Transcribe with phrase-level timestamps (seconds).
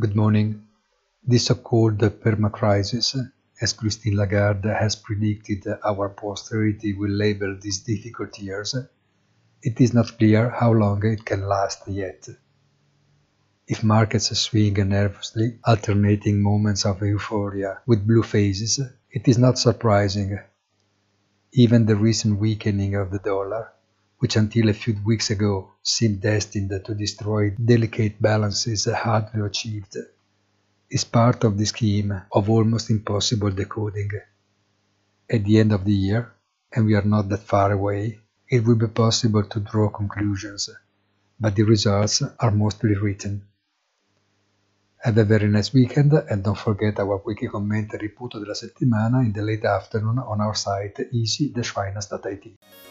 [0.00, 0.62] Good morning.
[1.24, 3.16] This so-called permacrisis,
[3.60, 8.76] as Christine Lagarde has predicted our posterity will label these difficult years,
[9.60, 12.28] it is not clear how long it can last yet.
[13.66, 18.78] If markets swing nervously, alternating moments of euphoria with blue phases,
[19.10, 20.38] it is not surprising.
[21.54, 23.72] Even the recent weakening of the dollar,
[24.18, 29.96] which until a few weeks ago seemed destined to destroy delicate balances hardly achieved,
[30.90, 34.10] is part of the scheme of almost impossible decoding.
[35.30, 36.32] At the end of the year,
[36.72, 38.18] and we are not that far away,
[38.48, 40.70] it will be possible to draw conclusions,
[41.38, 43.42] but the results are mostly written.
[45.04, 49.32] Have a very nice weekend and don't forget our weekly commentary punto della settimana in
[49.32, 52.87] the late afternoon on our site easy-finance.it.